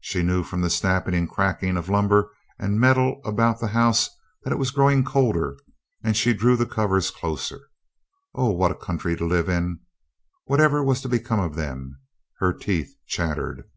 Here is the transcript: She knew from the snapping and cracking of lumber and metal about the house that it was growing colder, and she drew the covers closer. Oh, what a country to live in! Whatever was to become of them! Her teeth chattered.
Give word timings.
She 0.00 0.22
knew 0.22 0.42
from 0.42 0.62
the 0.62 0.70
snapping 0.70 1.12
and 1.12 1.28
cracking 1.28 1.76
of 1.76 1.90
lumber 1.90 2.32
and 2.58 2.80
metal 2.80 3.20
about 3.26 3.60
the 3.60 3.66
house 3.68 4.08
that 4.42 4.54
it 4.54 4.58
was 4.58 4.70
growing 4.70 5.04
colder, 5.04 5.58
and 6.02 6.16
she 6.16 6.32
drew 6.32 6.56
the 6.56 6.64
covers 6.64 7.10
closer. 7.10 7.60
Oh, 8.34 8.52
what 8.52 8.70
a 8.70 8.74
country 8.74 9.14
to 9.16 9.26
live 9.26 9.50
in! 9.50 9.80
Whatever 10.46 10.82
was 10.82 11.02
to 11.02 11.10
become 11.10 11.40
of 11.40 11.56
them! 11.56 12.00
Her 12.38 12.54
teeth 12.54 12.96
chattered. 13.06 13.68